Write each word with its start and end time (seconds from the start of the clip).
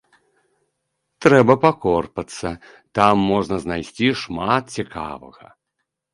Трэба 1.25 1.53
пакорпацца, 1.65 2.47
там 3.01 3.15
можна 3.33 3.55
знайсці 3.67 4.09
шмат 4.25 4.63
цікавага. 4.81 5.47